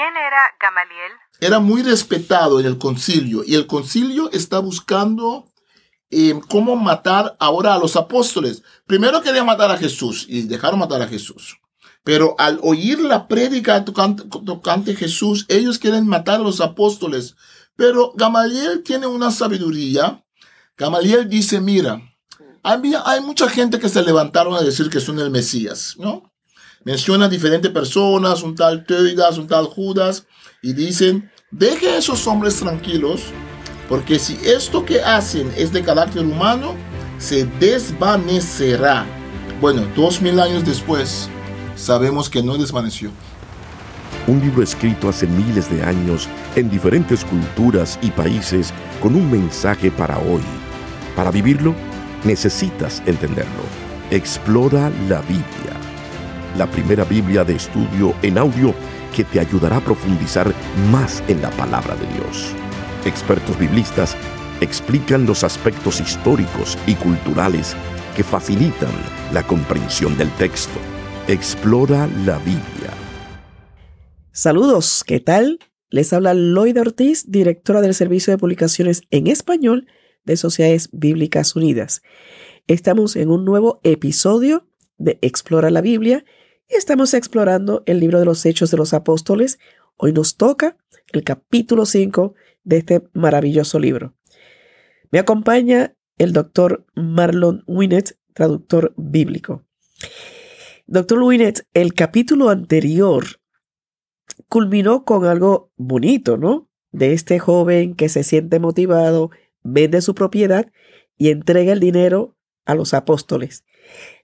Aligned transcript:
¿Quién 0.00 0.16
era 0.16 0.40
Gamaliel? 0.58 1.12
Era 1.40 1.58
muy 1.58 1.82
respetado 1.82 2.58
en 2.58 2.64
el 2.64 2.78
concilio 2.78 3.42
y 3.46 3.54
el 3.54 3.66
concilio 3.66 4.30
está 4.32 4.58
buscando 4.58 5.52
eh, 6.10 6.40
cómo 6.48 6.74
matar 6.74 7.36
ahora 7.38 7.74
a 7.74 7.78
los 7.78 7.96
apóstoles. 7.96 8.62
Primero 8.86 9.20
querían 9.20 9.44
matar 9.44 9.70
a 9.70 9.76
Jesús 9.76 10.24
y 10.26 10.44
dejaron 10.44 10.78
matar 10.78 11.02
a 11.02 11.06
Jesús. 11.06 11.58
Pero 12.02 12.34
al 12.38 12.58
oír 12.62 12.98
la 12.98 13.28
prédica 13.28 13.84
tocante, 13.84 14.24
tocante 14.46 14.96
Jesús, 14.96 15.44
ellos 15.50 15.78
quieren 15.78 16.06
matar 16.06 16.36
a 16.36 16.44
los 16.44 16.62
apóstoles. 16.62 17.36
Pero 17.76 18.14
Gamaliel 18.14 18.82
tiene 18.82 19.06
una 19.06 19.30
sabiduría. 19.30 20.24
Gamaliel 20.78 21.28
dice, 21.28 21.60
mira, 21.60 22.00
hay 22.62 23.20
mucha 23.20 23.50
gente 23.50 23.78
que 23.78 23.90
se 23.90 24.02
levantaron 24.02 24.54
a 24.54 24.62
decir 24.62 24.88
que 24.88 25.00
son 25.00 25.18
el 25.18 25.28
Mesías, 25.28 25.94
¿no? 25.98 26.29
Menciona 26.84 27.28
diferentes 27.28 27.70
personas, 27.70 28.42
un 28.42 28.54
tal 28.54 28.84
Teudas, 28.84 29.36
un 29.36 29.46
tal 29.46 29.66
Judas, 29.66 30.24
y 30.62 30.72
dicen, 30.72 31.30
deje 31.50 31.90
a 31.90 31.98
esos 31.98 32.26
hombres 32.26 32.56
tranquilos, 32.56 33.20
porque 33.88 34.18
si 34.18 34.38
esto 34.44 34.84
que 34.84 35.02
hacen 35.02 35.52
es 35.56 35.72
de 35.72 35.82
carácter 35.82 36.24
humano, 36.24 36.74
se 37.18 37.44
desvanecerá. 37.58 39.04
Bueno, 39.60 39.82
dos 39.94 40.22
mil 40.22 40.40
años 40.40 40.64
después, 40.64 41.28
sabemos 41.76 42.30
que 42.30 42.42
no 42.42 42.56
desvaneció. 42.56 43.10
Un 44.26 44.40
libro 44.40 44.62
escrito 44.62 45.08
hace 45.08 45.26
miles 45.26 45.70
de 45.70 45.82
años 45.82 46.28
en 46.56 46.70
diferentes 46.70 47.24
culturas 47.24 47.98
y 48.00 48.10
países 48.10 48.72
con 49.02 49.14
un 49.14 49.30
mensaje 49.30 49.90
para 49.90 50.18
hoy. 50.18 50.42
Para 51.14 51.30
vivirlo, 51.30 51.74
necesitas 52.24 53.02
entenderlo. 53.06 53.64
Explora 54.10 54.90
la 55.08 55.20
Biblia, 55.22 55.79
la 56.56 56.66
primera 56.70 57.04
Biblia 57.04 57.44
de 57.44 57.56
estudio 57.56 58.14
en 58.22 58.38
audio 58.38 58.74
que 59.14 59.24
te 59.24 59.40
ayudará 59.40 59.76
a 59.78 59.84
profundizar 59.84 60.52
más 60.90 61.22
en 61.28 61.42
la 61.42 61.50
palabra 61.50 61.96
de 61.96 62.06
Dios. 62.14 62.52
Expertos 63.04 63.58
biblistas 63.58 64.16
explican 64.60 65.26
los 65.26 65.42
aspectos 65.44 66.00
históricos 66.00 66.76
y 66.86 66.94
culturales 66.94 67.74
que 68.16 68.24
facilitan 68.24 68.90
la 69.32 69.46
comprensión 69.46 70.16
del 70.18 70.30
texto. 70.32 70.78
Explora 71.28 72.08
la 72.24 72.38
Biblia. 72.38 72.90
Saludos, 74.32 75.04
¿qué 75.06 75.20
tal? 75.20 75.58
Les 75.90 76.12
habla 76.12 76.34
Lloyd 76.34 76.80
Ortiz, 76.80 77.30
directora 77.30 77.80
del 77.80 77.94
Servicio 77.94 78.32
de 78.32 78.38
Publicaciones 78.38 79.02
en 79.10 79.26
Español 79.26 79.86
de 80.24 80.36
Sociedades 80.36 80.88
Bíblicas 80.92 81.56
Unidas. 81.56 82.02
Estamos 82.66 83.16
en 83.16 83.30
un 83.30 83.44
nuevo 83.44 83.80
episodio 83.82 84.68
de 84.98 85.18
Explora 85.22 85.70
la 85.70 85.80
Biblia 85.80 86.24
estamos 86.70 87.14
explorando 87.14 87.82
el 87.86 88.00
libro 88.00 88.18
de 88.18 88.24
los 88.24 88.46
Hechos 88.46 88.70
de 88.70 88.76
los 88.76 88.94
Apóstoles. 88.94 89.58
Hoy 89.96 90.12
nos 90.12 90.36
toca 90.36 90.76
el 91.12 91.24
capítulo 91.24 91.84
5 91.84 92.34
de 92.64 92.76
este 92.78 93.02
maravilloso 93.12 93.78
libro. 93.78 94.14
Me 95.10 95.18
acompaña 95.18 95.96
el 96.18 96.32
doctor 96.32 96.86
Marlon 96.94 97.64
Winnet, 97.66 98.18
traductor 98.34 98.94
bíblico. 98.96 99.64
Doctor 100.86 101.22
Winnet, 101.22 101.66
el 101.74 101.94
capítulo 101.94 102.50
anterior 102.50 103.24
culminó 104.48 105.04
con 105.04 105.26
algo 105.26 105.72
bonito, 105.76 106.36
¿no? 106.36 106.68
De 106.92 107.12
este 107.12 107.38
joven 107.38 107.94
que 107.94 108.08
se 108.08 108.22
siente 108.22 108.58
motivado, 108.58 109.30
vende 109.62 110.00
su 110.02 110.14
propiedad 110.14 110.70
y 111.16 111.30
entrega 111.30 111.72
el 111.72 111.80
dinero 111.80 112.36
a 112.64 112.74
los 112.74 112.94
apóstoles. 112.94 113.64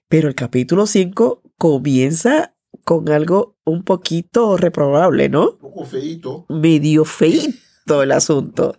Pero 0.07 0.27
el 0.29 0.35
capítulo 0.35 0.87
5 0.87 1.43
comienza 1.57 2.55
con 2.83 3.09
algo 3.09 3.57
un 3.65 3.83
poquito 3.83 4.57
reprobable, 4.57 5.29
¿no? 5.29 5.51
Un 5.51 5.57
poco 5.57 5.85
feito. 5.85 6.45
Medio 6.49 7.03
feito 7.05 8.01
el 8.01 8.11
asunto. 8.11 8.77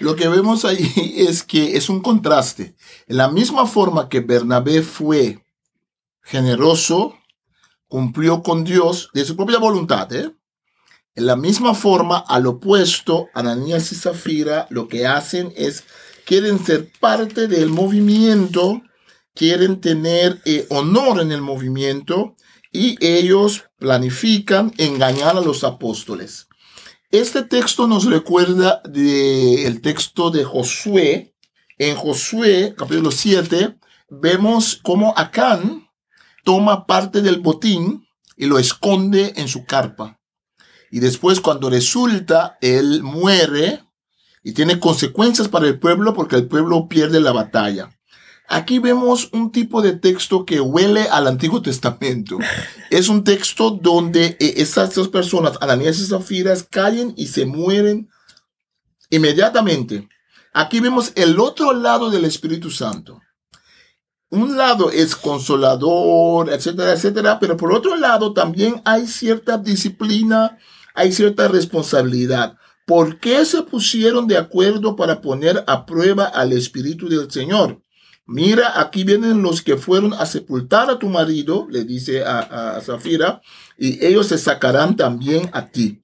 Lo 0.00 0.16
que 0.16 0.28
vemos 0.28 0.64
ahí 0.64 0.92
es 1.16 1.42
que 1.42 1.76
es 1.76 1.88
un 1.88 2.00
contraste. 2.00 2.76
En 3.06 3.16
la 3.16 3.28
misma 3.28 3.66
forma 3.66 4.08
que 4.08 4.20
Bernabé 4.20 4.82
fue 4.82 5.44
generoso, 6.22 7.14
cumplió 7.88 8.42
con 8.42 8.64
Dios 8.64 9.10
de 9.14 9.24
su 9.24 9.36
propia 9.36 9.58
voluntad, 9.58 10.12
¿eh? 10.12 10.32
En 11.14 11.24
la 11.24 11.36
misma 11.36 11.72
forma, 11.72 12.18
al 12.18 12.46
opuesto, 12.46 13.28
Ananías 13.32 13.90
y 13.90 13.94
Zafira 13.94 14.66
lo 14.68 14.86
que 14.86 15.06
hacen 15.06 15.50
es, 15.56 15.84
quieren 16.26 16.62
ser 16.62 16.90
parte 17.00 17.46
del 17.48 17.70
movimiento, 17.70 18.82
quieren 19.36 19.80
tener 19.80 20.40
eh, 20.46 20.66
honor 20.70 21.20
en 21.20 21.30
el 21.30 21.42
movimiento 21.42 22.34
y 22.72 22.96
ellos 23.04 23.64
planifican 23.78 24.72
engañar 24.78 25.36
a 25.36 25.40
los 25.42 25.62
apóstoles. 25.62 26.48
Este 27.10 27.42
texto 27.42 27.86
nos 27.86 28.06
recuerda 28.06 28.82
del 28.84 29.80
texto 29.80 30.30
de 30.30 30.42
Josué. 30.44 31.34
En 31.78 31.94
Josué, 31.94 32.74
capítulo 32.76 33.10
7, 33.10 33.78
vemos 34.08 34.80
cómo 34.82 35.14
Acán 35.16 35.88
toma 36.42 36.86
parte 36.86 37.20
del 37.20 37.40
botín 37.40 38.08
y 38.36 38.46
lo 38.46 38.58
esconde 38.58 39.34
en 39.36 39.48
su 39.48 39.66
carpa. 39.66 40.18
Y 40.90 41.00
después 41.00 41.40
cuando 41.40 41.68
resulta, 41.68 42.56
él 42.60 43.02
muere 43.02 43.84
y 44.42 44.52
tiene 44.52 44.80
consecuencias 44.80 45.48
para 45.48 45.66
el 45.66 45.78
pueblo 45.78 46.14
porque 46.14 46.36
el 46.36 46.48
pueblo 46.48 46.88
pierde 46.88 47.20
la 47.20 47.32
batalla. 47.32 47.95
Aquí 48.48 48.78
vemos 48.78 49.28
un 49.32 49.50
tipo 49.50 49.82
de 49.82 49.92
texto 49.92 50.44
que 50.44 50.60
huele 50.60 51.02
al 51.02 51.26
Antiguo 51.26 51.62
Testamento. 51.62 52.38
Es 52.90 53.08
un 53.08 53.24
texto 53.24 53.70
donde 53.70 54.36
eh, 54.38 54.54
esas 54.58 54.94
dos 54.94 55.08
personas, 55.08 55.58
Ananías 55.60 55.98
y 55.98 56.06
Zafiras, 56.06 56.62
caen 56.62 57.12
y 57.16 57.26
se 57.26 57.44
mueren 57.44 58.08
inmediatamente. 59.10 60.08
Aquí 60.52 60.80
vemos 60.80 61.12
el 61.16 61.38
otro 61.40 61.72
lado 61.72 62.10
del 62.10 62.24
Espíritu 62.24 62.70
Santo. 62.70 63.20
Un 64.30 64.56
lado 64.56 64.90
es 64.90 65.14
consolador, 65.14 66.50
etcétera, 66.50 66.92
etcétera, 66.92 67.38
pero 67.38 67.56
por 67.56 67.72
otro 67.72 67.96
lado 67.96 68.32
también 68.32 68.80
hay 68.84 69.06
cierta 69.06 69.58
disciplina, 69.58 70.58
hay 70.94 71.12
cierta 71.12 71.48
responsabilidad. 71.48 72.56
¿Por 72.86 73.18
qué 73.18 73.44
se 73.44 73.62
pusieron 73.62 74.26
de 74.26 74.36
acuerdo 74.36 74.96
para 74.96 75.20
poner 75.20 75.64
a 75.66 75.86
prueba 75.86 76.24
al 76.24 76.52
Espíritu 76.52 77.08
del 77.08 77.30
Señor? 77.30 77.82
Mira, 78.26 78.80
aquí 78.80 79.04
vienen 79.04 79.40
los 79.40 79.62
que 79.62 79.76
fueron 79.76 80.12
a 80.12 80.26
sepultar 80.26 80.90
a 80.90 80.98
tu 80.98 81.08
marido, 81.08 81.68
le 81.70 81.84
dice 81.84 82.24
a, 82.24 82.80
Zafira, 82.82 83.40
y 83.78 84.04
ellos 84.04 84.26
se 84.26 84.36
sacarán 84.36 84.96
también 84.96 85.48
a 85.52 85.68
ti. 85.68 86.02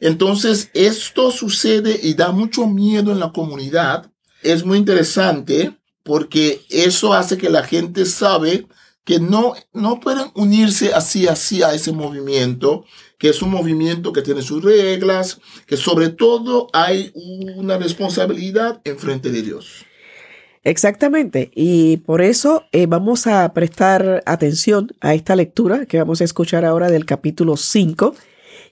Entonces, 0.00 0.70
esto 0.72 1.30
sucede 1.30 2.00
y 2.02 2.14
da 2.14 2.32
mucho 2.32 2.66
miedo 2.66 3.12
en 3.12 3.20
la 3.20 3.32
comunidad. 3.32 4.10
Es 4.42 4.64
muy 4.64 4.78
interesante 4.78 5.76
porque 6.02 6.62
eso 6.70 7.12
hace 7.12 7.36
que 7.36 7.50
la 7.50 7.62
gente 7.62 8.06
sabe 8.06 8.66
que 9.04 9.20
no, 9.20 9.54
no 9.72 10.00
pueden 10.00 10.30
unirse 10.34 10.94
así, 10.94 11.26
así 11.26 11.62
a 11.62 11.74
ese 11.74 11.92
movimiento, 11.92 12.84
que 13.18 13.28
es 13.28 13.42
un 13.42 13.50
movimiento 13.50 14.12
que 14.12 14.22
tiene 14.22 14.40
sus 14.40 14.62
reglas, 14.62 15.40
que 15.66 15.76
sobre 15.76 16.08
todo 16.08 16.68
hay 16.72 17.10
una 17.14 17.76
responsabilidad 17.76 18.80
en 18.84 18.98
frente 18.98 19.30
de 19.30 19.42
Dios. 19.42 19.87
Exactamente, 20.64 21.50
y 21.54 21.98
por 21.98 22.20
eso 22.20 22.64
eh, 22.72 22.86
vamos 22.86 23.26
a 23.26 23.52
prestar 23.54 24.22
atención 24.26 24.88
a 25.00 25.14
esta 25.14 25.36
lectura 25.36 25.86
que 25.86 25.98
vamos 25.98 26.20
a 26.20 26.24
escuchar 26.24 26.64
ahora 26.64 26.90
del 26.90 27.06
capítulo 27.06 27.56
5 27.56 28.14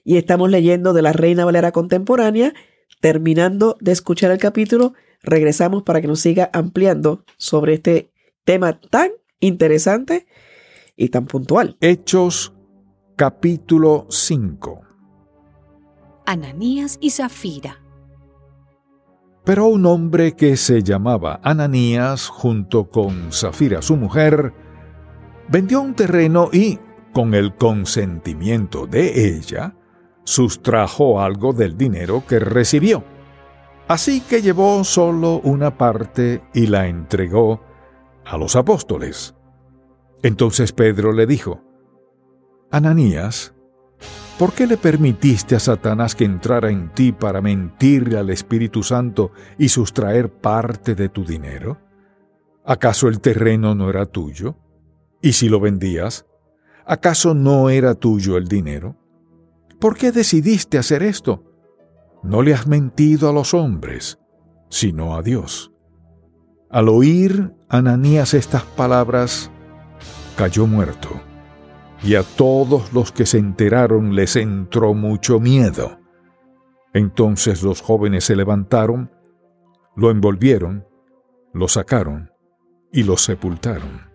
y 0.03 0.17
estamos 0.17 0.49
leyendo 0.49 0.93
de 0.93 1.01
la 1.01 1.13
Reina 1.13 1.45
Valera 1.45 1.71
Contemporánea. 1.71 2.53
Terminando 2.99 3.77
de 3.79 3.91
escuchar 3.91 4.31
el 4.31 4.37
capítulo, 4.37 4.93
regresamos 5.21 5.83
para 5.83 6.01
que 6.01 6.07
nos 6.07 6.19
siga 6.19 6.49
ampliando 6.53 7.23
sobre 7.37 7.75
este 7.75 8.11
tema 8.43 8.79
tan 8.79 9.11
interesante 9.39 10.27
y 10.95 11.09
tan 11.09 11.25
puntual. 11.25 11.77
Hechos 11.79 12.53
capítulo 13.15 14.07
5 14.09 14.81
Ananías 16.25 16.97
y 17.01 17.11
Zafira 17.11 17.81
pero 19.47 19.67
un 19.67 19.85
hombre 19.85 20.35
que 20.35 20.57
se 20.57 20.83
llamaba 20.83 21.39
Ananías, 21.41 22.27
junto 22.27 22.89
con 22.89 23.31
Zafira 23.31 23.81
su 23.81 23.95
mujer, 23.95 24.53
vendió 25.47 25.79
un 25.79 25.93
terreno 25.93 26.49
y, 26.51 26.77
con 27.13 27.33
el 27.33 27.55
consentimiento 27.55 28.87
de 28.87 29.37
ella, 29.37 29.73
sustrajo 30.25 31.21
algo 31.21 31.53
del 31.53 31.77
dinero 31.77 32.25
que 32.27 32.39
recibió. 32.39 33.05
Así 33.87 34.19
que 34.19 34.41
llevó 34.41 34.83
solo 34.83 35.39
una 35.45 35.77
parte 35.77 36.41
y 36.53 36.67
la 36.67 36.87
entregó 36.87 37.61
a 38.25 38.37
los 38.37 38.57
apóstoles. 38.57 39.33
Entonces 40.23 40.73
Pedro 40.73 41.13
le 41.13 41.25
dijo, 41.25 41.63
Ananías, 42.69 43.55
¿Por 44.37 44.53
qué 44.53 44.67
le 44.67 44.77
permitiste 44.77 45.55
a 45.55 45.59
Satanás 45.59 46.15
que 46.15 46.23
entrara 46.23 46.69
en 46.69 46.93
ti 46.93 47.11
para 47.11 47.41
mentirle 47.41 48.17
al 48.17 48.29
Espíritu 48.29 48.83
Santo 48.83 49.31
y 49.57 49.69
sustraer 49.69 50.31
parte 50.31 50.93
de 50.93 51.09
tu 51.09 51.25
dinero? 51.25 51.79
¿Acaso 52.63 53.07
el 53.07 53.19
terreno 53.19 53.73
no 53.73 53.89
era 53.89 54.05
tuyo? 54.05 54.57
¿Y 55.21 55.33
si 55.33 55.49
lo 55.49 55.59
vendías? 55.59 56.25
¿Acaso 56.85 57.33
no 57.33 57.69
era 57.69 57.95
tuyo 57.95 58.37
el 58.37 58.47
dinero? 58.47 58.97
¿por 59.79 59.97
qué 59.97 60.11
decidiste 60.11 60.77
hacer 60.77 61.03
esto? 61.03 61.43
No 62.23 62.41
le 62.41 62.53
has 62.53 62.67
mentido 62.67 63.29
a 63.29 63.33
los 63.33 63.53
hombres, 63.53 64.19
sino 64.69 65.15
a 65.15 65.21
Dios. 65.21 65.71
Al 66.69 66.89
oír 66.89 67.53
Ananías 67.69 68.33
estas 68.33 68.63
palabras, 68.63 69.51
cayó 70.35 70.67
muerto, 70.67 71.21
y 72.03 72.15
a 72.15 72.23
todos 72.23 72.93
los 72.93 73.11
que 73.11 73.25
se 73.25 73.37
enteraron 73.37 74.15
les 74.15 74.35
entró 74.35 74.93
mucho 74.93 75.39
miedo. 75.39 75.99
Entonces 76.93 77.63
los 77.63 77.81
jóvenes 77.81 78.25
se 78.25 78.35
levantaron, 78.35 79.11
lo 79.95 80.11
envolvieron, 80.11 80.85
lo 81.53 81.67
sacaron 81.67 82.31
y 82.91 83.03
lo 83.03 83.17
sepultaron. 83.17 84.07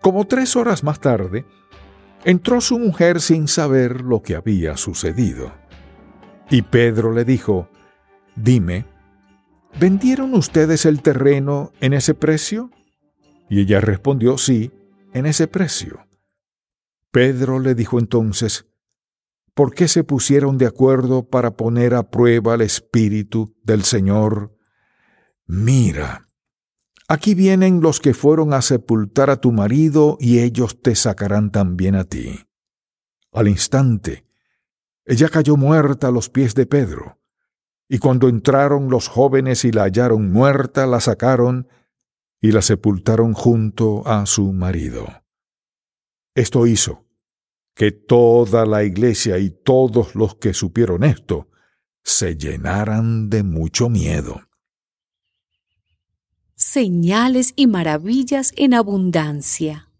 Como 0.00 0.26
tres 0.26 0.56
horas 0.56 0.84
más 0.84 1.00
tarde, 1.00 1.44
entró 2.24 2.60
su 2.60 2.78
mujer 2.78 3.20
sin 3.20 3.48
saber 3.48 4.02
lo 4.02 4.22
que 4.22 4.36
había 4.36 4.76
sucedido. 4.76 5.52
Y 6.50 6.62
Pedro 6.62 7.12
le 7.12 7.24
dijo, 7.24 7.68
Dime, 8.36 8.86
¿vendieron 9.80 10.34
ustedes 10.34 10.86
el 10.86 11.02
terreno 11.02 11.72
en 11.80 11.92
ese 11.92 12.14
precio? 12.14 12.70
Y 13.50 13.60
ella 13.60 13.80
respondió, 13.80 14.38
sí, 14.38 14.70
en 15.12 15.26
ese 15.26 15.48
precio. 15.48 16.07
Pedro 17.10 17.58
le 17.58 17.74
dijo 17.74 17.98
entonces, 17.98 18.66
¿por 19.54 19.74
qué 19.74 19.88
se 19.88 20.04
pusieron 20.04 20.58
de 20.58 20.66
acuerdo 20.66 21.28
para 21.28 21.56
poner 21.56 21.94
a 21.94 22.10
prueba 22.10 22.54
el 22.54 22.60
Espíritu 22.60 23.56
del 23.62 23.82
Señor? 23.84 24.54
Mira, 25.46 26.28
aquí 27.08 27.34
vienen 27.34 27.80
los 27.80 28.00
que 28.00 28.12
fueron 28.14 28.52
a 28.52 28.62
sepultar 28.62 29.30
a 29.30 29.40
tu 29.40 29.52
marido 29.52 30.18
y 30.20 30.40
ellos 30.40 30.82
te 30.82 30.94
sacarán 30.94 31.50
también 31.50 31.94
a 31.94 32.04
ti. 32.04 32.40
Al 33.32 33.48
instante, 33.48 34.26
ella 35.04 35.28
cayó 35.30 35.56
muerta 35.56 36.08
a 36.08 36.10
los 36.10 36.28
pies 36.28 36.54
de 36.54 36.66
Pedro, 36.66 37.18
y 37.88 37.98
cuando 37.98 38.28
entraron 38.28 38.90
los 38.90 39.08
jóvenes 39.08 39.64
y 39.64 39.72
la 39.72 39.84
hallaron 39.84 40.30
muerta, 40.30 40.86
la 40.86 41.00
sacaron 41.00 41.68
y 42.40 42.52
la 42.52 42.60
sepultaron 42.60 43.32
junto 43.32 44.06
a 44.06 44.26
su 44.26 44.52
marido. 44.52 45.06
Esto 46.38 46.68
hizo 46.68 47.04
que 47.74 47.90
toda 47.90 48.64
la 48.64 48.84
iglesia 48.84 49.38
y 49.38 49.50
todos 49.50 50.14
los 50.14 50.36
que 50.36 50.54
supieron 50.54 51.02
esto 51.02 51.48
se 52.04 52.36
llenaran 52.36 53.28
de 53.28 53.42
mucho 53.42 53.88
miedo. 53.88 54.42
Señales 56.54 57.54
y 57.56 57.66
maravillas 57.66 58.52
en 58.54 58.74
abundancia. 58.74 59.90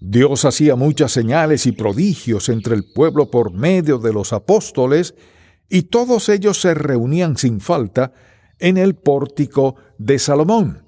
Dios 0.00 0.44
hacía 0.44 0.74
muchas 0.74 1.12
señales 1.12 1.66
y 1.66 1.70
prodigios 1.70 2.48
entre 2.48 2.74
el 2.74 2.82
pueblo 2.92 3.30
por 3.30 3.52
medio 3.52 3.98
de 3.98 4.12
los 4.12 4.32
apóstoles, 4.32 5.14
y 5.68 5.82
todos 5.82 6.28
ellos 6.28 6.60
se 6.60 6.74
reunían 6.74 7.36
sin 7.36 7.60
falta 7.60 8.12
en 8.58 8.78
el 8.78 8.96
pórtico 8.96 9.76
de 9.96 10.18
Salomón. 10.18 10.82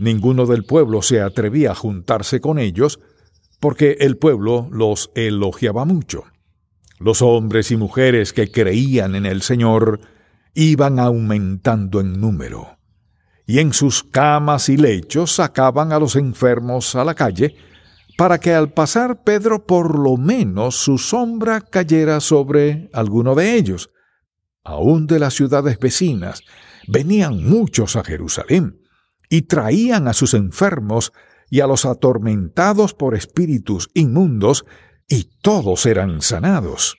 Ninguno 0.00 0.46
del 0.46 0.64
pueblo 0.64 1.00
se 1.00 1.20
atrevía 1.20 1.70
a 1.70 1.74
juntarse 1.76 2.40
con 2.40 2.58
ellos, 2.58 2.98
porque 3.60 3.96
el 4.00 4.16
pueblo 4.16 4.68
los 4.70 5.10
elogiaba 5.14 5.84
mucho. 5.84 6.24
Los 6.98 7.22
hombres 7.22 7.70
y 7.70 7.76
mujeres 7.76 8.32
que 8.32 8.50
creían 8.50 9.14
en 9.14 9.26
el 9.26 9.42
Señor 9.42 10.00
iban 10.54 10.98
aumentando 10.98 12.00
en 12.00 12.20
número, 12.20 12.78
y 13.46 13.58
en 13.58 13.72
sus 13.72 14.02
camas 14.02 14.68
y 14.68 14.76
lechos 14.76 15.32
sacaban 15.32 15.92
a 15.92 15.98
los 15.98 16.16
enfermos 16.16 16.94
a 16.94 17.04
la 17.04 17.14
calle, 17.14 17.54
para 18.16 18.40
que 18.40 18.54
al 18.54 18.72
pasar 18.72 19.22
Pedro 19.22 19.66
por 19.66 19.98
lo 19.98 20.16
menos 20.16 20.76
su 20.76 20.96
sombra 20.96 21.60
cayera 21.60 22.20
sobre 22.20 22.88
alguno 22.94 23.34
de 23.34 23.54
ellos. 23.54 23.90
Aún 24.64 25.06
de 25.06 25.18
las 25.18 25.34
ciudades 25.34 25.78
vecinas 25.78 26.42
venían 26.88 27.44
muchos 27.44 27.94
a 27.96 28.02
Jerusalén 28.02 28.80
y 29.28 29.42
traían 29.42 30.08
a 30.08 30.14
sus 30.14 30.32
enfermos 30.32 31.12
y 31.50 31.60
a 31.60 31.66
los 31.66 31.84
atormentados 31.84 32.94
por 32.94 33.14
espíritus 33.14 33.90
inmundos, 33.94 34.64
y 35.08 35.30
todos 35.40 35.86
eran 35.86 36.20
sanados. 36.20 36.96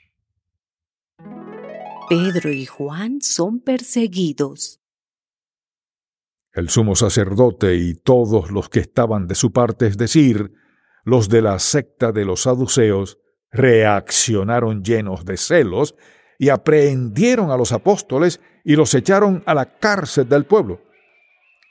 Pedro 2.09 2.51
y 2.51 2.65
Juan 2.65 3.21
son 3.21 3.59
perseguidos. 3.59 4.79
El 6.53 6.69
sumo 6.69 6.95
sacerdote 6.95 7.75
y 7.75 7.95
todos 7.95 8.49
los 8.49 8.69
que 8.69 8.79
estaban 8.79 9.27
de 9.27 9.35
su 9.35 9.51
parte, 9.51 9.87
es 9.87 9.97
decir, 9.97 10.53
los 11.03 11.29
de 11.29 11.41
la 11.41 11.59
secta 11.59 12.11
de 12.11 12.25
los 12.25 12.43
saduceos, 12.43 13.19
reaccionaron 13.51 14.83
llenos 14.83 15.25
de 15.25 15.37
celos 15.37 15.95
y 16.39 16.49
aprehendieron 16.49 17.51
a 17.51 17.57
los 17.57 17.73
apóstoles 17.73 18.39
y 18.63 18.75
los 18.75 18.93
echaron 18.93 19.43
a 19.45 19.53
la 19.53 19.77
cárcel 19.77 20.29
del 20.29 20.45
pueblo. 20.45 20.81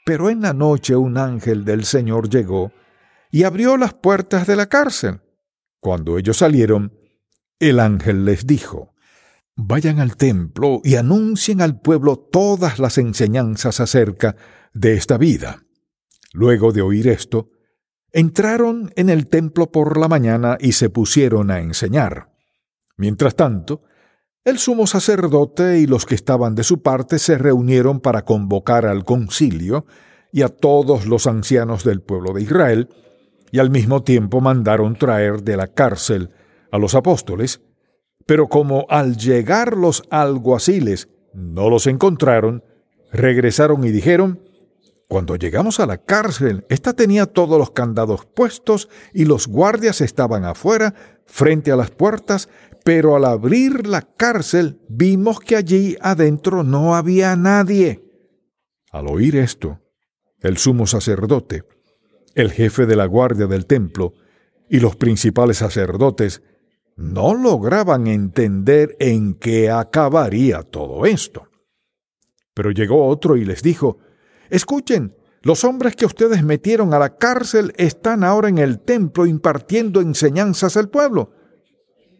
Pero 0.07 0.29
en 0.29 0.41
la 0.41 0.53
noche 0.53 0.95
un 0.95 1.17
ángel 1.17 1.65
del 1.65 1.83
Señor 1.83 2.29
llegó 2.29 2.71
y 3.29 3.43
abrió 3.43 3.75
las 3.75 3.93
puertas 3.93 4.47
de 4.47 4.55
la 4.55 4.67
cárcel. 4.67 5.19
Cuando 5.81 6.17
ellos 6.17 6.37
salieron, 6.37 6.93
el 7.59 7.81
ángel 7.81 8.23
les 8.23 8.47
dijo, 8.47 8.93
Vayan 9.57 9.99
al 9.99 10.15
templo 10.15 10.79
y 10.81 10.95
anuncien 10.95 11.59
al 11.61 11.81
pueblo 11.81 12.15
todas 12.15 12.79
las 12.79 12.97
enseñanzas 12.97 13.81
acerca 13.81 14.37
de 14.73 14.93
esta 14.93 15.17
vida. 15.17 15.65
Luego 16.31 16.71
de 16.71 16.83
oír 16.83 17.09
esto, 17.09 17.49
entraron 18.13 18.93
en 18.95 19.09
el 19.09 19.27
templo 19.27 19.73
por 19.73 19.97
la 19.97 20.07
mañana 20.07 20.57
y 20.57 20.71
se 20.71 20.89
pusieron 20.89 21.51
a 21.51 21.59
enseñar. 21.59 22.31
Mientras 22.95 23.35
tanto, 23.35 23.81
el 24.47 24.59
sumo 24.59 24.87
sacerdote 24.87 25.79
y 25.79 25.87
los 25.87 26.05
que 26.05 26.15
estaban 26.15 26.55
de 26.55 26.63
su 26.63 26.81
parte 26.81 27.19
se 27.19 27.37
reunieron 27.37 27.99
para 27.99 28.23
convocar 28.23 28.85
al 28.85 29.03
concilio 29.03 29.85
y 30.31 30.41
a 30.41 30.47
todos 30.47 31.05
los 31.05 31.27
ancianos 31.27 31.83
del 31.83 31.99
pueblo 31.99 32.31
de 32.31 32.43
Israel, 32.43 32.87
y 33.51 33.59
al 33.59 33.69
mismo 33.69 34.03
tiempo 34.03 34.39
mandaron 34.39 34.95
traer 34.95 35.43
de 35.43 35.57
la 35.57 35.67
cárcel 35.67 36.29
a 36.71 36.77
los 36.77 36.95
apóstoles, 36.95 37.59
pero 38.25 38.47
como 38.47 38.85
al 38.87 39.17
llegar 39.17 39.75
los 39.75 40.03
alguaciles 40.11 41.09
no 41.33 41.69
los 41.69 41.85
encontraron, 41.85 42.63
regresaron 43.11 43.83
y 43.83 43.91
dijeron, 43.91 44.39
cuando 45.09 45.35
llegamos 45.35 45.81
a 45.81 45.85
la 45.85 45.97
cárcel, 45.97 46.65
ésta 46.69 46.93
tenía 46.93 47.25
todos 47.25 47.59
los 47.59 47.71
candados 47.71 48.25
puestos 48.25 48.87
y 49.13 49.25
los 49.25 49.47
guardias 49.47 49.99
estaban 49.99 50.45
afuera, 50.45 50.95
frente 51.27 51.71
a 51.71 51.75
las 51.75 51.91
puertas, 51.91 52.49
pero 52.83 53.15
al 53.15 53.25
abrir 53.25 53.85
la 53.85 54.01
cárcel 54.01 54.79
vimos 54.89 55.39
que 55.39 55.55
allí 55.55 55.97
adentro 56.01 56.63
no 56.63 56.95
había 56.95 57.35
nadie. 57.35 58.03
Al 58.91 59.07
oír 59.07 59.35
esto, 59.35 59.81
el 60.39 60.57
sumo 60.57 60.87
sacerdote, 60.87 61.63
el 62.33 62.51
jefe 62.51 62.85
de 62.85 62.95
la 62.95 63.05
guardia 63.05 63.47
del 63.47 63.65
templo 63.65 64.13
y 64.69 64.79
los 64.79 64.95
principales 64.95 65.57
sacerdotes 65.57 66.41
no 66.95 67.35
lograban 67.35 68.07
entender 68.07 68.95
en 68.99 69.35
qué 69.35 69.69
acabaría 69.69 70.63
todo 70.63 71.05
esto. 71.05 71.47
Pero 72.53 72.71
llegó 72.71 73.07
otro 73.07 73.37
y 73.37 73.45
les 73.45 73.61
dijo, 73.61 73.99
Escuchen, 74.49 75.15
los 75.47 75.63
hombres 75.63 75.95
que 75.95 76.05
ustedes 76.05 76.43
metieron 76.43 76.93
a 76.93 76.99
la 76.99 77.15
cárcel 77.15 77.71
están 77.77 78.25
ahora 78.25 78.49
en 78.49 78.57
el 78.57 78.81
templo 78.81 79.25
impartiendo 79.25 80.01
enseñanzas 80.01 80.75
al 80.75 80.89
pueblo. 80.89 81.31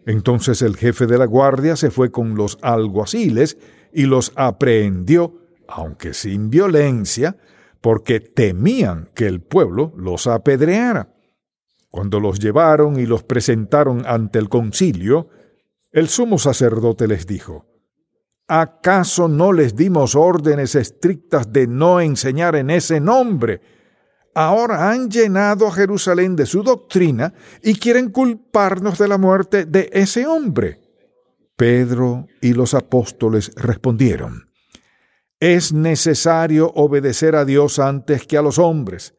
Entonces 0.06 0.62
el 0.62 0.78
jefe 0.78 1.08
de 1.08 1.18
la 1.18 1.26
guardia 1.26 1.76
se 1.76 1.92
fue 1.92 2.10
con 2.10 2.36
los 2.36 2.58
alguaciles 2.62 3.58
y 3.92 4.04
los 4.04 4.32
aprehendió, 4.38 5.42
aunque 5.68 6.14
sin 6.14 6.50
violencia, 6.50 7.36
porque 7.82 8.22
temían 8.22 9.10
que 9.14 9.28
el 9.28 9.42
pueblo 9.42 9.92
los 9.98 10.26
apedreara. 10.28 11.14
Cuando 11.90 12.22
los 12.22 12.40
llevaron 12.40 12.98
y 12.98 13.06
los 13.06 13.24
presentaron 13.24 14.06
ante 14.06 14.40
el 14.40 14.48
concilio, 14.48 15.28
el 15.92 16.08
sumo 16.08 16.38
sacerdote 16.38 17.10
les 17.10 17.28
dijo, 17.28 17.66
¿Acaso 18.48 19.28
no 19.28 19.52
les 19.52 19.76
dimos 19.76 20.16
órdenes 20.16 20.76
estrictas 20.76 21.52
de 21.52 21.68
no 21.68 22.00
enseñar 22.00 22.56
en 22.56 22.70
ese 22.70 23.00
nombre? 23.00 23.62
ahora 24.38 24.92
han 24.92 25.10
llenado 25.10 25.66
a 25.66 25.72
Jerusalén 25.72 26.36
de 26.36 26.46
su 26.46 26.62
doctrina 26.62 27.34
y 27.64 27.74
quieren 27.74 28.12
culparnos 28.12 29.00
de 29.00 29.08
la 29.08 29.18
muerte 29.18 29.66
de 29.66 29.90
ese 29.92 30.28
hombre. 30.28 30.80
Pedro 31.56 32.28
y 32.40 32.54
los 32.54 32.76
apóstoles 32.76 33.52
respondieron, 33.56 34.46
Es 35.40 35.74
necesario 35.74 36.72
obedecer 36.76 37.36
a 37.36 37.46
Dios 37.46 37.80
antes 37.80 38.28
que 38.28 38.38
a 38.38 38.44
los 38.44 38.60
hombres. 38.60 39.16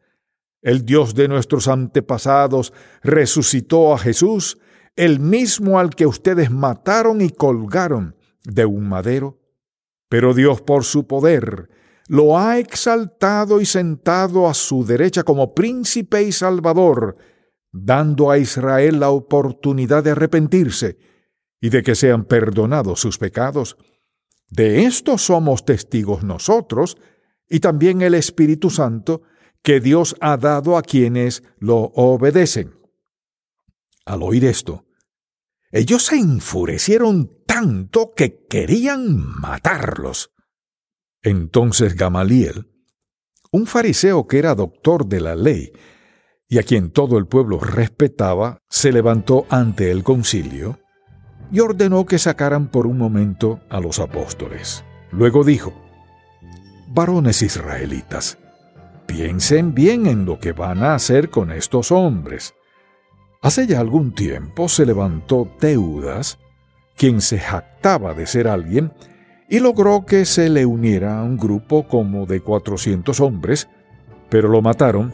El 0.61 0.85
Dios 0.85 1.13
de 1.15 1.27
nuestros 1.27 1.67
antepasados 1.67 2.71
resucitó 3.03 3.93
a 3.93 3.97
Jesús, 3.97 4.57
el 4.95 5.19
mismo 5.19 5.79
al 5.79 5.89
que 5.89 6.05
ustedes 6.05 6.49
mataron 6.49 7.19
y 7.19 7.29
colgaron 7.29 8.15
de 8.49 8.65
un 8.65 8.87
madero. 8.87 9.39
Pero 10.09 10.33
Dios 10.33 10.61
por 10.61 10.83
su 10.83 11.07
poder 11.07 11.69
lo 12.07 12.39
ha 12.39 12.57
exaltado 12.57 13.61
y 13.61 13.65
sentado 13.65 14.49
a 14.49 14.55
su 14.55 14.83
derecha 14.83 15.23
como 15.23 15.53
príncipe 15.53 16.23
y 16.23 16.31
salvador, 16.31 17.17
dando 17.71 18.31
a 18.31 18.39
Israel 18.39 18.99
la 18.99 19.11
oportunidad 19.11 20.03
de 20.03 20.11
arrepentirse 20.11 20.97
y 21.61 21.69
de 21.69 21.83
que 21.83 21.93
sean 21.93 22.25
perdonados 22.25 22.99
sus 22.99 23.19
pecados. 23.19 23.77
De 24.49 24.85
esto 24.85 25.19
somos 25.19 25.65
testigos 25.65 26.23
nosotros 26.23 26.97
y 27.47 27.59
también 27.59 28.01
el 28.01 28.15
Espíritu 28.15 28.71
Santo 28.71 29.21
que 29.61 29.79
Dios 29.79 30.15
ha 30.19 30.37
dado 30.37 30.77
a 30.77 30.81
quienes 30.81 31.43
lo 31.59 31.91
obedecen. 31.93 32.73
Al 34.05 34.23
oír 34.23 34.45
esto, 34.45 34.85
ellos 35.71 36.05
se 36.07 36.15
enfurecieron 36.15 37.31
tanto 37.45 38.11
que 38.15 38.45
querían 38.47 39.17
matarlos. 39.39 40.31
Entonces 41.21 41.95
Gamaliel, 41.95 42.71
un 43.51 43.67
fariseo 43.67 44.27
que 44.27 44.39
era 44.39 44.55
doctor 44.55 45.05
de 45.05 45.21
la 45.21 45.35
ley 45.35 45.71
y 46.47 46.57
a 46.57 46.63
quien 46.63 46.91
todo 46.91 47.17
el 47.17 47.27
pueblo 47.27 47.59
respetaba, 47.59 48.59
se 48.69 48.91
levantó 48.91 49.45
ante 49.49 49.91
el 49.91 50.03
concilio 50.03 50.79
y 51.51 51.59
ordenó 51.59 52.05
que 52.05 52.19
sacaran 52.19 52.69
por 52.69 52.87
un 52.87 52.97
momento 52.97 53.59
a 53.69 53.79
los 53.79 53.99
apóstoles. 53.99 54.83
Luego 55.11 55.43
dijo, 55.43 55.73
Varones 56.87 57.41
israelitas, 57.41 58.39
piensen 59.05 59.75
bien 59.75 60.07
en 60.07 60.25
lo 60.25 60.39
que 60.39 60.53
van 60.53 60.83
a 60.83 60.95
hacer 60.95 61.29
con 61.29 61.51
estos 61.51 61.91
hombres. 61.91 62.55
Hace 63.41 63.67
ya 63.67 63.79
algún 63.79 64.11
tiempo 64.13 64.67
se 64.67 64.85
levantó 64.85 65.47
Teudas, 65.59 66.39
quien 66.97 67.21
se 67.21 67.39
jactaba 67.39 68.13
de 68.13 68.27
ser 68.27 68.49
alguien, 68.49 68.91
y 69.47 69.59
logró 69.59 70.05
que 70.05 70.25
se 70.25 70.49
le 70.49 70.65
uniera 70.65 71.19
a 71.19 71.23
un 71.23 71.37
grupo 71.37 71.87
como 71.87 72.25
de 72.25 72.41
400 72.41 73.19
hombres, 73.21 73.69
pero 74.29 74.49
lo 74.49 74.61
mataron 74.61 75.13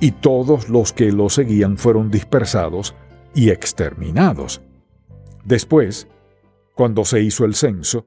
y 0.00 0.10
todos 0.12 0.68
los 0.68 0.92
que 0.92 1.12
lo 1.12 1.30
seguían 1.30 1.78
fueron 1.78 2.10
dispersados 2.10 2.94
y 3.34 3.48
exterminados. 3.48 4.60
Después, 5.44 6.08
cuando 6.74 7.04
se 7.04 7.22
hizo 7.22 7.44
el 7.44 7.54
censo, 7.54 8.06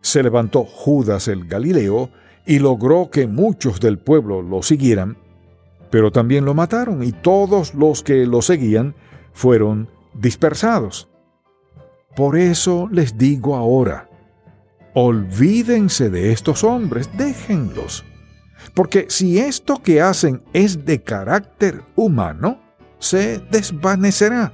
se 0.00 0.22
levantó 0.22 0.64
Judas 0.64 1.28
el 1.28 1.46
Galileo 1.46 2.10
y 2.46 2.58
logró 2.58 3.10
que 3.10 3.26
muchos 3.26 3.80
del 3.80 3.98
pueblo 3.98 4.42
lo 4.42 4.62
siguieran, 4.62 5.16
pero 5.90 6.10
también 6.10 6.44
lo 6.44 6.54
mataron 6.54 7.02
y 7.02 7.12
todos 7.12 7.74
los 7.74 8.02
que 8.02 8.26
lo 8.26 8.42
seguían 8.42 8.94
fueron 9.32 9.88
dispersados. 10.14 11.08
Por 12.16 12.36
eso 12.36 12.88
les 12.90 13.16
digo 13.16 13.54
ahora, 13.54 14.08
olvídense 14.94 16.10
de 16.10 16.32
estos 16.32 16.64
hombres, 16.64 17.08
déjenlos. 17.16 18.04
Porque 18.74 19.06
si 19.08 19.38
esto 19.38 19.80
que 19.82 20.00
hacen 20.00 20.42
es 20.52 20.84
de 20.84 21.02
carácter 21.02 21.82
humano, 21.94 22.60
se 22.98 23.38
desvanecerá. 23.50 24.52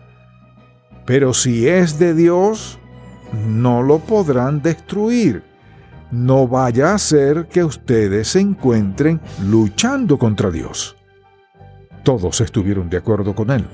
Pero 1.07 1.33
si 1.35 1.69
es 1.69 1.99
de 1.99 2.15
Dios, 2.15 2.79
no 3.49 3.83
lo 3.83 3.99
podrán 4.01 4.63
destruir. 4.63 5.43
No 6.11 6.47
vaya 6.47 6.95
a 6.95 6.99
ser 6.99 7.49
que 7.49 7.65
ustedes 7.65 8.29
se 8.29 8.41
encuentren 8.41 9.21
luchando 9.43 10.19
contra 10.19 10.51
Dios. 10.51 10.97
Todos 12.05 12.41
estuvieron 12.41 12.91
de 12.91 12.99
acuerdo 12.99 13.35
con 13.35 13.51
él. 13.51 13.67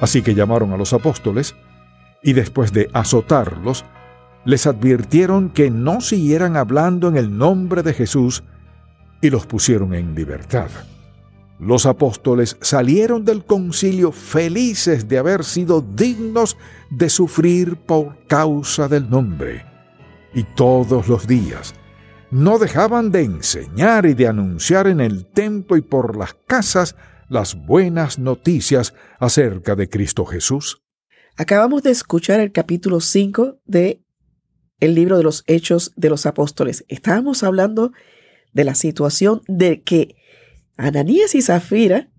Así 0.00 0.22
que 0.22 0.34
llamaron 0.34 0.72
a 0.72 0.76
los 0.76 0.92
apóstoles 0.92 1.54
y 2.22 2.32
después 2.32 2.72
de 2.72 2.90
azotarlos, 2.92 3.84
les 4.44 4.66
advirtieron 4.66 5.50
que 5.50 5.70
no 5.70 6.00
siguieran 6.00 6.56
hablando 6.56 7.08
en 7.08 7.16
el 7.16 7.36
nombre 7.36 7.82
de 7.82 7.94
Jesús 7.94 8.42
y 9.20 9.30
los 9.30 9.46
pusieron 9.46 9.94
en 9.94 10.14
libertad. 10.14 10.68
Los 11.60 11.86
apóstoles 11.86 12.56
salieron 12.60 13.24
del 13.24 13.44
concilio 13.44 14.10
felices 14.10 15.06
de 15.06 15.18
haber 15.18 15.44
sido 15.44 15.80
dignos 15.80 16.56
de 16.90 17.08
sufrir 17.08 17.76
por 17.76 18.26
causa 18.26 18.88
del 18.88 19.08
nombre. 19.08 19.64
Y 20.34 20.42
todos 20.42 21.08
los 21.08 21.26
días 21.26 21.74
no 22.30 22.58
dejaban 22.58 23.12
de 23.12 23.22
enseñar 23.22 24.06
y 24.06 24.14
de 24.14 24.26
anunciar 24.26 24.88
en 24.88 25.00
el 25.00 25.26
templo 25.26 25.76
y 25.76 25.80
por 25.80 26.16
las 26.16 26.34
casas 26.46 26.96
las 27.28 27.54
buenas 27.54 28.18
noticias 28.18 28.94
acerca 29.18 29.74
de 29.74 29.88
Cristo 29.88 30.24
Jesús. 30.24 30.82
Acabamos 31.36 31.82
de 31.82 31.90
escuchar 31.90 32.40
el 32.40 32.52
capítulo 32.52 33.00
5 33.00 33.60
de 33.64 34.02
el 34.80 34.94
libro 34.94 35.16
de 35.16 35.24
los 35.24 35.44
Hechos 35.46 35.92
de 35.96 36.10
los 36.10 36.26
Apóstoles. 36.26 36.84
Estábamos 36.88 37.42
hablando 37.42 37.92
de 38.52 38.64
la 38.64 38.74
situación 38.74 39.42
de 39.48 39.82
que 39.82 40.16
Ananías 40.76 41.34
y 41.34 41.42
Zafira 41.42 42.10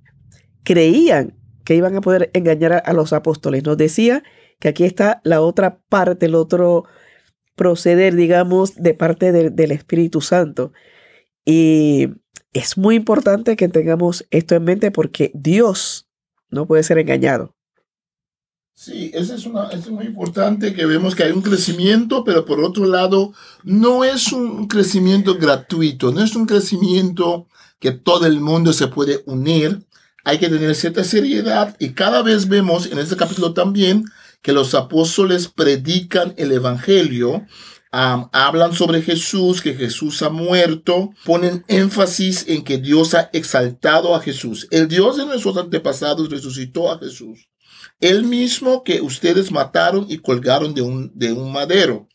creían 0.64 1.38
que 1.64 1.76
iban 1.76 1.96
a 1.96 2.02
poder 2.02 2.30
engañar 2.34 2.84
a, 2.86 2.94
los 2.94 3.14
apóstoles. 3.14 3.64
Nos 3.64 3.78
decía 3.78 4.24
que 4.60 4.70
aquí 4.70 4.84
está 4.84 5.22
la 5.24 5.42
otra 5.42 5.80
parte, 5.90 6.28
el 6.28 6.36
otro 6.36 6.86
proceder, 7.56 8.16
digamos, 8.16 8.76
de 8.76 8.94
parte 8.94 9.32
del 9.32 9.72
Espíritu 9.72 10.22
Santo. 10.22 10.74
Y 11.44 12.10
es 12.56 12.78
muy 12.78 12.96
importante 12.96 13.58
que 13.58 13.68
tengamos 13.68 14.26
esto 14.32 14.56
en 14.56 14.64
mente 14.64 14.90
porque 14.90 15.30
Dios 15.34 16.08
no 16.50 16.66
puede 16.66 16.84
ser 16.84 16.98
engañado. 16.98 17.54
Sí, 18.74 19.12
eso 19.14 19.36
es, 19.36 19.90
muy 19.90 20.06
importante 20.06 20.74
que 20.74 20.86
vemos 20.86 21.16
que 21.16 21.24
hay 21.24 21.32
un 21.32 21.42
crecimiento, 21.42 22.24
pero 22.24 22.46
por 22.46 22.62
otro 22.62 22.86
lado, 22.86 23.34
no 23.64 24.06
es 24.06 24.32
un 24.32 24.68
crecimiento 24.68 25.36
gratuito, 25.36 26.14
no 26.14 26.24
es 26.24 26.36
un 26.36 26.46
crecimiento 26.46 27.48
que 27.80 27.92
todo 27.92 28.26
el 28.26 28.40
mundo 28.40 28.72
se 28.72 28.88
puede 28.88 29.22
unir. 29.26 29.86
Hay 30.24 30.40
que 30.40 30.50
tener 30.50 30.76
cierta 30.76 31.04
seriedad 31.04 31.76
y 31.78 31.90
cada 31.90 32.22
vez 32.22 32.48
vemos 32.48 32.86
en 32.86 33.00
este 33.00 33.18
capítulo 33.18 33.54
también 33.54 34.06
que 34.42 34.54
los 34.54 34.76
apóstoles 34.76 35.50
predican 35.50 36.34
el 36.38 36.54
Evangelio, 36.54 37.46
hablan 37.96 38.74
sobre 38.74 39.02
Jesús, 39.02 39.62
que 39.62 39.74
Jesús 39.74 40.22
ha 40.22 40.30
muerto, 40.30 41.12
ponen 41.24 41.64
énfasis 41.68 42.46
en 42.48 42.64
que 42.64 42.78
Dios 42.78 43.14
ha 43.14 43.30
exaltado 43.32 44.16
a 44.16 44.20
Jesús. 44.20 44.68
El 44.72 44.88
Dios 44.88 45.18
de 45.18 45.26
nuestros 45.26 45.58
antepasados 45.58 46.30
resucitó 46.30 46.92
a 46.92 47.00
Jesús 47.00 47.48
el 48.00 48.24
mismo 48.24 48.84
que 48.84 49.02
ustedes 49.02 49.52
mataron 49.52 50.06
y 50.10 50.18
colgaron 50.18 50.74
de 50.74 50.82
un, 50.82 51.12
de 51.16 51.32
un 51.32 51.52
madero. 51.52 52.08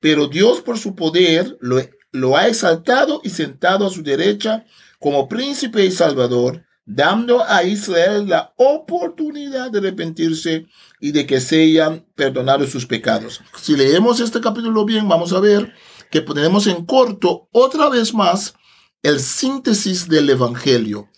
Pero 0.00 0.28
Dios 0.28 0.60
por 0.60 0.78
su 0.78 0.94
poder 0.94 1.56
lo, 1.60 1.80
lo 2.12 2.36
ha 2.36 2.46
exaltado 2.46 3.20
y 3.24 3.30
sentado 3.30 3.86
a 3.86 3.90
su 3.90 4.02
derecha 4.02 4.64
como 5.00 5.28
príncipe 5.28 5.84
y 5.84 5.90
salvador, 5.90 6.64
dando 6.88 7.44
a 7.46 7.64
Israel 7.64 8.26
la 8.28 8.54
oportunidad 8.56 9.70
de 9.70 9.78
arrepentirse 9.78 10.66
y 11.00 11.12
de 11.12 11.26
que 11.26 11.38
sean 11.38 12.06
perdonados 12.14 12.70
sus 12.70 12.86
pecados. 12.86 13.42
Si 13.60 13.76
leemos 13.76 14.20
este 14.20 14.40
capítulo 14.40 14.86
bien, 14.86 15.06
vamos 15.06 15.34
a 15.34 15.40
ver 15.40 15.74
que 16.10 16.22
ponemos 16.22 16.66
en 16.66 16.86
corto 16.86 17.46
otra 17.52 17.90
vez 17.90 18.14
más 18.14 18.54
el 19.02 19.20
síntesis 19.20 20.08
del 20.08 20.30
Evangelio 20.30 21.10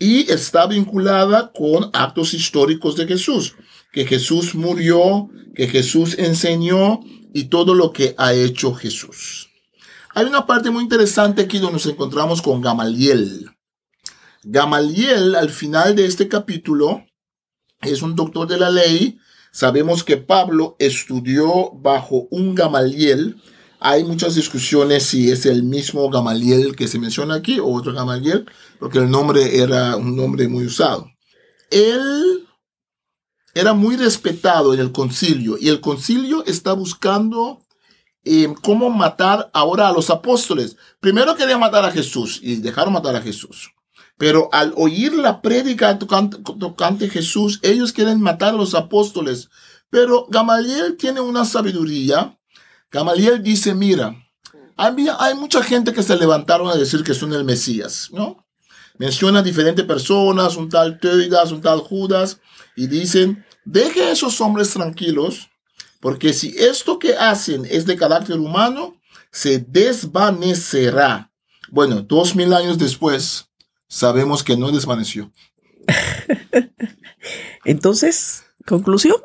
y 0.00 0.30
está 0.32 0.66
vinculada 0.66 1.52
con 1.52 1.90
actos 1.92 2.34
históricos 2.34 2.96
de 2.96 3.06
Jesús, 3.06 3.54
que 3.92 4.04
Jesús 4.04 4.56
murió, 4.56 5.30
que 5.54 5.68
Jesús 5.68 6.16
enseñó 6.18 7.00
y 7.32 7.44
todo 7.44 7.72
lo 7.72 7.92
que 7.92 8.16
ha 8.18 8.34
hecho 8.34 8.74
Jesús. 8.74 9.48
Hay 10.12 10.26
una 10.26 10.44
parte 10.44 10.70
muy 10.70 10.82
interesante 10.82 11.42
aquí 11.42 11.58
donde 11.58 11.74
nos 11.74 11.86
encontramos 11.86 12.42
con 12.42 12.60
Gamaliel. 12.60 13.48
Gamaliel, 14.44 15.34
al 15.34 15.50
final 15.50 15.96
de 15.96 16.06
este 16.06 16.28
capítulo, 16.28 17.04
es 17.80 18.02
un 18.02 18.14
doctor 18.14 18.46
de 18.46 18.58
la 18.58 18.70
ley. 18.70 19.18
Sabemos 19.52 20.04
que 20.04 20.16
Pablo 20.16 20.76
estudió 20.78 21.70
bajo 21.72 22.28
un 22.30 22.54
Gamaliel. 22.54 23.40
Hay 23.80 24.04
muchas 24.04 24.34
discusiones 24.34 25.04
si 25.04 25.30
es 25.30 25.46
el 25.46 25.62
mismo 25.62 26.08
Gamaliel 26.10 26.76
que 26.76 26.88
se 26.88 26.98
menciona 26.98 27.34
aquí 27.34 27.58
o 27.58 27.66
otro 27.66 27.92
Gamaliel, 27.92 28.46
porque 28.78 28.98
el 28.98 29.10
nombre 29.10 29.58
era 29.58 29.96
un 29.96 30.16
nombre 30.16 30.48
muy 30.48 30.66
usado. 30.66 31.10
Él 31.70 32.46
era 33.54 33.72
muy 33.72 33.96
respetado 33.96 34.74
en 34.74 34.80
el 34.80 34.92
concilio 34.92 35.56
y 35.60 35.68
el 35.68 35.80
concilio 35.80 36.44
está 36.44 36.72
buscando 36.72 37.60
eh, 38.24 38.52
cómo 38.62 38.90
matar 38.90 39.50
ahora 39.52 39.88
a 39.88 39.92
los 39.92 40.10
apóstoles. 40.10 40.76
Primero 41.00 41.34
quería 41.34 41.58
matar 41.58 41.84
a 41.84 41.90
Jesús 41.90 42.40
y 42.42 42.56
dejaron 42.56 42.92
matar 42.92 43.16
a 43.16 43.22
Jesús. 43.22 43.72
Pero 44.18 44.48
al 44.52 44.74
oír 44.76 45.14
la 45.14 45.40
prédica 45.40 45.98
tocante, 45.98 47.08
Jesús, 47.08 47.60
ellos 47.62 47.92
quieren 47.92 48.20
matar 48.20 48.50
a 48.50 48.58
los 48.58 48.74
apóstoles. 48.74 49.48
Pero 49.90 50.26
Gamaliel 50.28 50.96
tiene 50.96 51.20
una 51.20 51.44
sabiduría. 51.44 52.36
Gamaliel 52.90 53.42
dice, 53.42 53.74
mira, 53.74 54.14
hay, 54.76 55.06
hay 55.18 55.34
mucha 55.34 55.62
gente 55.62 55.92
que 55.92 56.02
se 56.02 56.16
levantaron 56.16 56.68
a 56.68 56.74
decir 56.74 57.02
que 57.04 57.14
son 57.14 57.32
el 57.32 57.44
Mesías, 57.44 58.10
¿no? 58.12 58.44
menciona 58.98 59.42
diferentes 59.42 59.84
personas, 59.84 60.56
un 60.56 60.68
tal 60.68 60.98
Teudas, 60.98 61.52
un 61.52 61.62
tal 61.62 61.78
Judas, 61.78 62.40
y 62.76 62.88
dicen, 62.88 63.44
deje 63.64 64.02
a 64.02 64.10
esos 64.10 64.40
hombres 64.40 64.70
tranquilos, 64.70 65.48
porque 66.00 66.32
si 66.32 66.54
esto 66.58 66.98
que 66.98 67.14
hacen 67.14 67.64
es 67.64 67.86
de 67.86 67.96
carácter 67.96 68.38
humano, 68.38 68.96
se 69.30 69.58
desvanecerá. 69.58 71.32
Bueno, 71.70 72.02
dos 72.02 72.34
mil 72.34 72.52
años 72.52 72.78
después, 72.78 73.47
sabemos 73.88 74.44
que 74.44 74.56
no 74.56 74.70
desvaneció. 74.70 75.32
Entonces, 77.64 78.44
conclusión, 78.64 79.16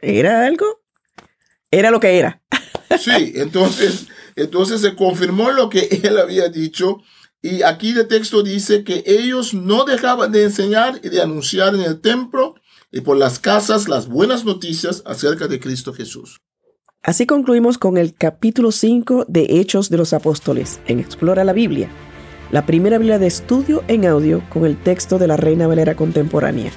¿era 0.00 0.46
algo 0.46 0.86
era 1.70 1.90
lo 1.90 2.00
que 2.00 2.18
era. 2.18 2.42
Sí, 3.00 3.32
entonces, 3.34 4.06
entonces 4.36 4.80
se 4.80 4.94
confirmó 4.94 5.50
lo 5.50 5.68
que 5.68 5.80
él 6.04 6.18
había 6.18 6.48
dicho. 6.48 6.98
Y 7.42 7.62
aquí 7.62 7.90
el 7.90 8.06
texto 8.06 8.44
dice 8.44 8.84
que 8.84 9.02
ellos 9.06 9.54
no 9.54 9.84
dejaban 9.84 10.30
de 10.30 10.44
enseñar 10.44 11.00
y 11.02 11.08
de 11.08 11.20
anunciar 11.20 11.74
en 11.74 11.80
el 11.80 12.00
templo 12.00 12.54
y 12.92 13.00
por 13.00 13.16
las 13.16 13.40
casas 13.40 13.88
las 13.88 14.06
buenas 14.08 14.44
noticias 14.44 15.02
acerca 15.04 15.48
de 15.48 15.58
Cristo 15.58 15.92
Jesús. 15.92 16.38
Así 17.02 17.26
concluimos 17.26 17.76
con 17.76 17.98
el 17.98 18.14
capítulo 18.14 18.70
5 18.70 19.26
de 19.28 19.60
Hechos 19.60 19.90
de 19.90 19.98
los 19.98 20.12
Apóstoles 20.12 20.80
en 20.86 21.00
Explora 21.00 21.44
la 21.44 21.52
Biblia, 21.52 21.90
la 22.50 22.64
primera 22.64 22.98
Biblia 22.98 23.18
de 23.18 23.26
estudio 23.26 23.82
en 23.88 24.06
audio 24.06 24.42
con 24.50 24.64
el 24.64 24.76
texto 24.76 25.18
de 25.18 25.26
la 25.26 25.36
Reina 25.36 25.66
Valera 25.66 25.94
contemporánea. 25.94 26.70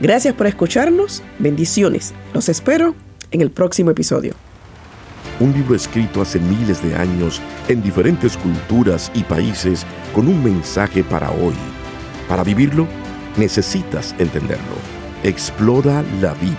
Gracias 0.00 0.34
por 0.34 0.46
escucharnos, 0.46 1.22
bendiciones. 1.38 2.14
Los 2.32 2.48
espero 2.48 2.94
en 3.30 3.40
el 3.40 3.50
próximo 3.50 3.90
episodio. 3.90 4.34
Un 5.40 5.52
libro 5.52 5.74
escrito 5.74 6.22
hace 6.22 6.38
miles 6.38 6.82
de 6.82 6.94
años 6.94 7.40
en 7.68 7.82
diferentes 7.82 8.36
culturas 8.36 9.10
y 9.14 9.22
países 9.22 9.84
con 10.14 10.28
un 10.28 10.42
mensaje 10.42 11.02
para 11.02 11.30
hoy. 11.30 11.54
Para 12.28 12.44
vivirlo, 12.44 12.86
necesitas 13.36 14.14
entenderlo. 14.18 14.76
Explora 15.24 16.04
la 16.20 16.34
Biblia. 16.34 16.56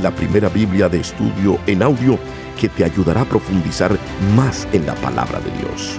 La 0.00 0.10
primera 0.10 0.48
Biblia 0.48 0.88
de 0.88 1.00
estudio 1.00 1.58
en 1.66 1.82
audio 1.82 2.18
que 2.58 2.68
te 2.68 2.84
ayudará 2.84 3.22
a 3.22 3.28
profundizar 3.28 3.96
más 4.36 4.68
en 4.72 4.86
la 4.86 4.94
palabra 4.96 5.40
de 5.40 5.50
Dios. 5.58 5.98